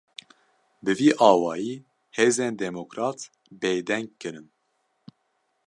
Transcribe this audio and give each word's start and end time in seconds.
Bi 0.83 0.93
vî 0.99 1.09
awayî, 1.29 1.75
hêzên 2.17 2.53
demokrat 2.63 3.19
bêdeng 3.61 4.07
kirin 4.19 4.47